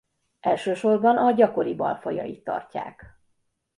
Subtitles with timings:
[0.39, 3.19] Elsősorban a gyakoribb alfajait tartják.